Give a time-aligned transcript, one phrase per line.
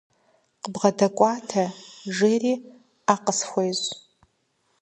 [0.61, 1.63] КъыдбгъэдэкӀуатэ,–
[2.15, 2.53] жери,
[3.05, 3.89] Ӏэ къысхуещӀ.